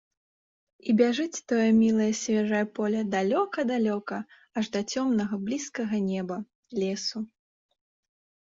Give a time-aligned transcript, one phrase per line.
[0.91, 4.17] І бяжыць тое мілае свежае поле далёка, далёка,
[4.63, 6.37] аж да цёмнага, блізкага неба,
[6.81, 7.19] лесу.